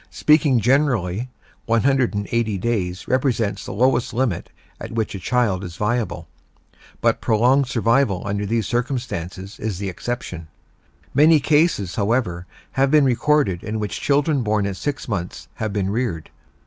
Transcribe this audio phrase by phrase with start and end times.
[0.09, 1.29] Speaking generally,
[1.67, 6.27] 180 days represents the lowest limit at which a child is viable,
[7.01, 10.47] but prolonged survival under these circumstances is the exception.
[11.13, 15.91] Many cases, however, have been recorded in which children born at six months have been
[15.91, 16.31] reared.